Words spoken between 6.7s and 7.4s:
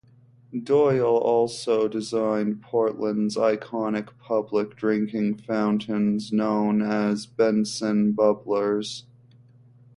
as